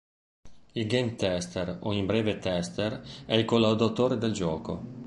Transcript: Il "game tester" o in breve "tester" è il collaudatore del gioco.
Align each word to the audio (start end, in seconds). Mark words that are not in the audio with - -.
Il 0.71 0.87
"game 0.87 1.13
tester" 1.13 1.77
o 1.81 1.93
in 1.93 2.07
breve 2.07 2.39
"tester" 2.39 3.03
è 3.27 3.35
il 3.35 3.45
collaudatore 3.45 4.17
del 4.17 4.31
gioco. 4.31 4.83